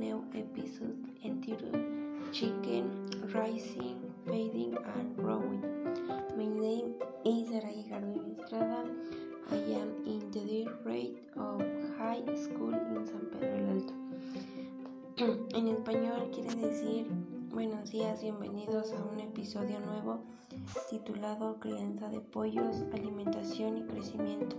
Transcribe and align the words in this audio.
new 0.00 0.24
episode 0.34 0.96
entitled 1.24 1.78
Chicken 2.32 3.08
Rising, 3.32 4.00
Fading 4.26 4.76
and 4.96 5.16
Growing. 5.16 5.62
My 6.36 6.46
name 6.46 6.94
is 7.24 7.50
Ray 7.50 7.86
Garden 7.88 8.36
Estrada. 8.40 8.84
I 9.52 9.56
am 9.78 9.94
in 10.04 10.30
the 10.32 10.64
third 10.64 10.82
grade 10.82 11.18
of 11.36 11.62
high 11.96 12.24
school 12.34 12.74
in 12.74 13.06
San 13.06 13.26
Pedro 13.30 13.56
del 13.56 13.70
Alto. 13.70 13.94
en 15.54 15.68
español 15.68 16.30
quiere 16.32 16.54
decir 16.56 17.06
buenos 17.50 17.90
días, 17.90 18.20
bienvenidos 18.20 18.92
a 18.92 19.04
un 19.04 19.20
episodio 19.20 19.78
nuevo 19.78 20.24
titulado 20.90 21.60
Crianza 21.60 22.08
de 22.08 22.20
Pollos, 22.20 22.82
Alimentación 22.92 23.78
y 23.78 23.82
Crecimiento. 23.84 24.56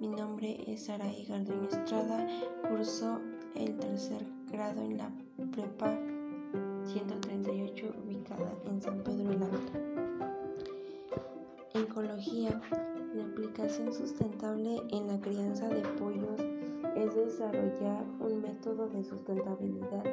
Mi 0.00 0.08
nombre 0.08 0.64
es 0.66 0.86
Saraí 0.86 1.24
Garduño 1.26 1.68
Estrada, 1.68 2.26
curso 2.68 3.20
el 3.54 3.76
tercer 3.78 4.26
grado 4.54 4.82
en 4.82 4.98
la 4.98 5.10
prepa 5.50 5.98
138 6.84 7.86
ubicada 8.06 8.52
en 8.66 8.80
San 8.80 9.02
Pedro 9.02 9.32
el 9.32 9.42
Alto. 9.42 9.72
Ecología. 11.74 12.60
La 13.16 13.24
aplicación 13.24 13.92
sustentable 13.92 14.80
en 14.90 15.08
la 15.08 15.20
crianza 15.20 15.68
de 15.68 15.80
pollos 15.98 16.40
es 16.94 17.14
desarrollar 17.16 18.04
un 18.20 18.42
método 18.42 18.88
de 18.88 19.02
sustentabilidad 19.02 20.04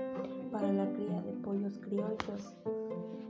para 0.51 0.73
la 0.73 0.91
cría 0.91 1.21
de 1.21 1.33
pollos 1.43 1.77
criollos. 1.77 2.53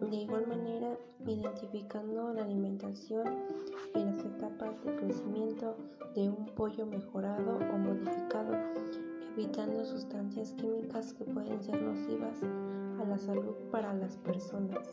De 0.10 0.16
igual 0.16 0.48
manera, 0.48 0.98
identificando 1.26 2.32
la 2.34 2.44
alimentación 2.44 3.28
y 3.96 4.00
las 4.00 4.20
etapas 4.20 4.82
de 4.86 4.96
crecimiento 4.96 5.76
de 6.16 6.30
un 6.30 6.46
pollo 6.56 6.86
mejorado 6.86 7.58
o 7.58 7.78
modificado, 7.78 8.56
evitando 9.42 9.84
sustancias 9.84 10.54
químicas 10.54 11.14
que 11.14 11.24
pueden 11.26 11.60
ser 11.64 11.82
nocivas 11.82 12.44
a 13.00 13.06
la 13.06 13.18
salud 13.18 13.56
para 13.72 13.92
las 13.92 14.16
personas. 14.18 14.88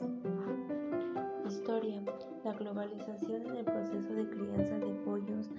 Historia. 1.47 2.03
La 2.45 2.55
globalización 2.55 3.45
en 3.45 3.57
el 3.57 3.65
proceso 3.67 4.15
de 4.15 4.27
crianza 4.31 4.79
de 4.79 4.95
pollos 5.05 5.51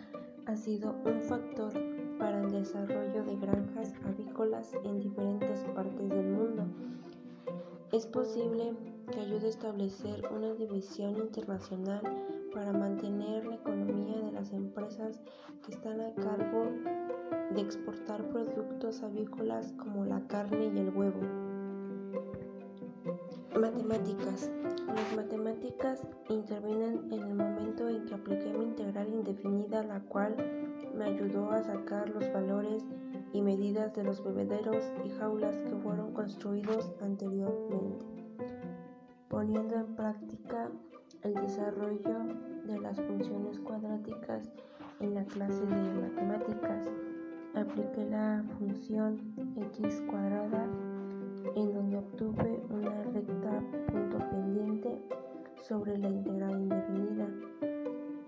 ha 0.47 0.55
sido 0.55 0.95
un 1.05 1.21
factor 1.21 1.71
para 2.17 2.41
el 2.41 2.51
desarrollo 2.51 3.23
de 3.25 3.37
granjas 3.37 3.93
avícolas 4.05 4.73
en 4.83 4.99
diferentes 4.99 5.59
partes 5.75 6.09
del 6.09 6.25
mundo. 6.25 6.65
Es 7.91 8.07
posible 8.07 8.73
que 9.11 9.19
ayude 9.19 9.45
a 9.45 9.49
establecer 9.49 10.23
una 10.35 10.55
división 10.55 11.15
internacional 11.15 12.01
para 12.55 12.73
mantener 12.73 13.45
la 13.45 13.55
economía 13.55 14.17
de 14.17 14.31
las 14.31 14.51
empresas 14.51 15.19
que 15.63 15.73
están 15.73 16.01
a 16.01 16.11
cargo 16.15 16.65
de 17.53 17.61
exportar 17.61 18.23
productos 18.29 19.01
avícolas 19.03 19.73
como 19.73 20.05
la 20.05 20.21
carne 20.27 20.71
y 20.73 20.77
el 20.77 20.89
huevo. 20.89 21.19
Matemáticas. 23.59 24.49
Las 24.87 25.15
matemáticas 25.15 26.07
intervienen 26.29 27.11
en 27.11 27.19
el 27.23 27.35
momento 27.35 27.89
en 27.89 28.05
que 28.05 28.15
apliqué 28.15 28.53
mi 28.53 28.65
integral 28.65 29.09
indefinida, 29.09 29.83
la 29.83 29.99
cual 30.01 30.35
me 30.95 31.05
ayudó 31.05 31.51
a 31.51 31.61
sacar 31.63 32.09
los 32.09 32.31
valores 32.33 32.83
y 33.33 33.41
medidas 33.41 33.93
de 33.93 34.03
los 34.03 34.23
bebederos 34.23 34.91
y 35.05 35.09
jaulas 35.09 35.57
que 35.57 35.75
fueron 35.83 36.13
construidos 36.13 36.91
anteriormente, 37.01 38.05
poniendo 39.27 39.75
en 39.75 39.95
práctica 39.95 40.69
el 41.23 41.33
desarrollo 41.35 42.19
de 42.65 42.79
las 42.79 42.99
funciones 42.99 43.59
cuadráticas 43.59 44.49
en 44.99 45.15
la 45.15 45.25
clase 45.25 45.65
de 45.65 45.93
matemáticas. 46.01 46.58
Función 48.59 49.17
x 49.55 50.03
cuadrada 50.09 50.67
en 51.55 51.73
donde 51.73 51.95
obtuve 51.95 52.61
una 52.69 53.03
recta 53.03 53.63
punto 53.87 54.17
pendiente 54.29 54.99
sobre 55.65 55.97
la 55.97 56.09
integral 56.09 56.59
indefinida 56.59 57.27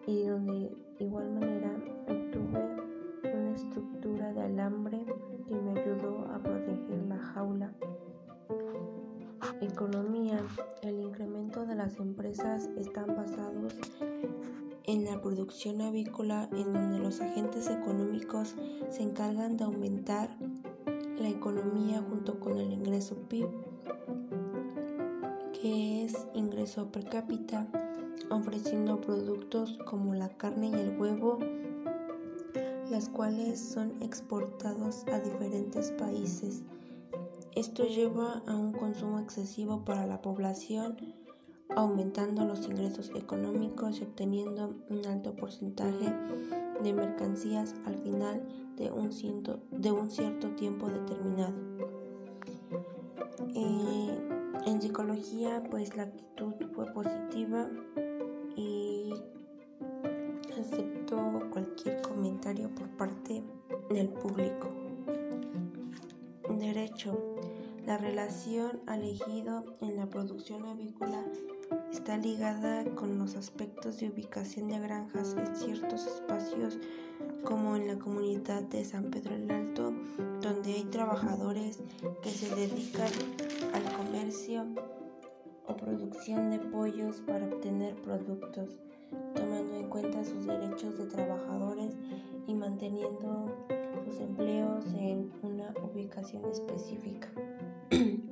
y 0.07 0.28
donde 0.28 0.72
de 0.97 1.03
igual 1.03 1.33
manera 1.33 1.75
obtuve 2.07 2.66
una 3.33 3.56
estructura 3.56 4.31
de 4.31 4.41
alambre 4.44 5.06
que 5.50 5.53
me 5.53 5.78
ayudó 5.78 6.25
a 6.33 6.39
proteger 6.39 7.03
la 7.09 7.17
jaula. 7.17 7.73
Economía. 9.59 10.39
El 10.81 11.01
incremento 11.01 11.66
de 11.66 11.75
las 11.75 12.00
empresas 12.00 12.69
están 12.77 13.17
basados 13.17 13.73
en 14.86 15.06
la 15.06 15.22
producción 15.22 15.81
avícola 15.81 16.50
en 16.52 16.74
donde 16.74 17.00
los 17.00 17.22
agentes 17.22 17.69
económicos 17.69 18.56
se 18.90 19.03
encargan 19.03 19.58
de 19.58 19.66
aumentar 19.66 20.36
la 21.19 21.30
economía 21.30 22.03
junto 22.09 22.40
con 22.40 22.58
el 22.58 22.72
ingreso 22.72 23.16
PIB, 23.30 23.47
que 25.53 26.06
es 26.06 26.25
ingreso 26.34 26.92
per 26.92 27.06
cápita, 27.06 27.68
ofreciendo 28.30 29.00
productos 29.00 29.78
como 29.86 30.14
la 30.14 30.30
carne 30.30 30.69
y 30.69 30.74
el 30.74 31.00
huevo, 31.00 31.40
las 32.90 33.08
cuales 33.09 33.59
son 33.59 34.02
exportados 34.02 35.06
a 35.08 35.19
diferentes 35.19 35.92
países. 35.92 36.63
Esto 37.56 37.84
lleva 37.84 38.42
a 38.48 38.56
un 38.56 38.72
consumo 38.72 39.19
excesivo 39.19 39.84
para 39.86 40.08
la 40.08 40.22
población, 40.22 40.98
aumentando 41.75 42.45
los 42.45 42.65
ingresos 42.65 43.11
económicos 43.15 43.99
y 43.99 44.03
obteniendo 44.03 44.75
un 44.89 45.05
alto 45.05 45.35
porcentaje 45.35 46.13
de 46.83 46.93
mercancías 46.93 47.75
al 47.85 47.97
final 47.97 48.41
de 48.77 48.91
un, 48.91 49.11
cierto 49.11 50.49
tiempo 50.55 50.87
determinado. 50.87 51.53
Eh, 53.53 54.17
en 54.65 54.81
psicología, 54.81 55.63
pues 55.69 55.95
la 55.95 56.03
actitud 56.03 56.53
fue 56.73 56.85
positiva 56.93 57.69
y 58.55 59.13
aceptó 60.59 61.17
cualquier 61.51 62.01
comentario 62.01 62.73
por 62.73 62.88
parte 62.89 63.43
del 63.89 64.09
público. 64.09 64.69
Derecho. 66.57 67.17
La 67.85 67.97
relación 67.97 68.79
elegido 68.88 69.65
en 69.81 69.97
la 69.97 70.07
producción 70.07 70.65
avícola 70.65 71.25
está 72.01 72.17
ligada 72.17 72.84
con 72.95 73.19
los 73.19 73.35
aspectos 73.35 74.00
de 74.00 74.09
ubicación 74.09 74.69
de 74.69 74.79
granjas 74.79 75.35
en 75.38 75.56
ciertos 75.56 76.07
espacios 76.07 76.79
como 77.44 77.75
en 77.75 77.88
la 77.88 78.00
comunidad 78.00 78.63
de 78.63 78.84
San 78.84 79.12
Pedro 79.12 79.35
el 79.35 79.51
Alto, 79.51 79.94
donde 80.41 80.73
hay 80.73 80.84
trabajadores 80.85 81.78
que 82.23 82.31
se 82.31 82.56
dedican 82.56 83.12
al 83.75 83.84
comercio 83.97 84.66
o 85.67 85.78
producción 85.78 86.50
de 86.50 86.57
pollos 86.57 87.22
para 87.28 87.45
obtener 87.45 87.94
productos, 88.01 88.79
tomando 89.35 89.75
en 89.75 89.88
cuenta 89.88 90.25
sus 90.25 90.47
derechos 90.47 90.97
de 90.97 91.06
trabajadores 91.06 91.94
y 92.47 92.56
manteniendo 92.56 93.56
sus 94.06 94.19
empleos 94.22 94.85
en 94.95 95.31
una 95.44 95.72
ubicación 95.83 96.45
específica. 96.45 97.29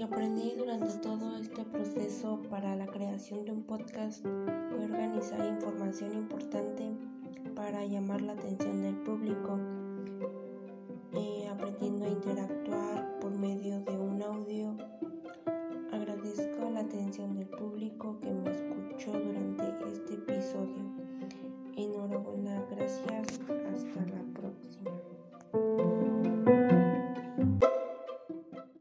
que 0.00 0.04
aprendí 0.04 0.54
durante 0.56 0.96
todo 1.00 1.36
este 1.36 1.62
proceso 1.62 2.40
para 2.48 2.74
la 2.74 2.86
creación 2.86 3.44
de 3.44 3.52
un 3.52 3.62
podcast 3.64 4.22
fue 4.22 4.84
organizar 4.86 5.46
información 5.46 6.14
importante 6.14 6.90
para 7.54 7.84
llamar 7.84 8.22
la 8.22 8.32
atención 8.32 8.80
del 8.80 8.94
público, 8.94 9.58
eh, 11.12 11.46
aprendiendo 11.52 12.06
a 12.06 12.08
interactuar 12.08 12.49